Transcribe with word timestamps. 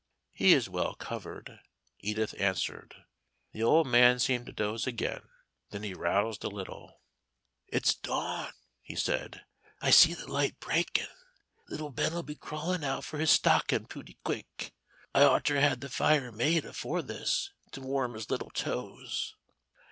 "He 0.33 0.53
is 0.53 0.67
well 0.67 0.95
covered," 0.95 1.59
Edith 1.99 2.33
answered. 2.39 2.95
The 3.51 3.61
old 3.61 3.85
man 3.85 4.17
seemed 4.17 4.47
to 4.47 4.51
doze 4.51 4.87
again. 4.87 5.29
Then 5.69 5.83
he 5.83 5.93
roused 5.93 6.43
a 6.43 6.49
little. 6.49 7.01
"It's 7.67 7.93
dawn," 7.93 8.51
he 8.81 8.95
said. 8.95 9.45
"I 9.79 9.91
see 9.91 10.15
the 10.15 10.25
light 10.25 10.59
breaking. 10.59 11.05
Little 11.69 11.91
Ben'll 11.91 12.23
be 12.23 12.33
crawling 12.33 12.83
out 12.83 13.03
for 13.03 13.19
his 13.19 13.29
stockin' 13.29 13.85
pooty 13.85 14.17
quick: 14.23 14.73
I 15.13 15.21
oughter 15.21 15.61
had 15.61 15.81
the 15.81 15.89
fire 15.91 16.31
made 16.31 16.65
afore 16.65 17.03
this, 17.03 17.51
to 17.73 17.81
warm 17.81 18.15
his 18.15 18.31
little 18.31 18.49
toes. 18.49 19.35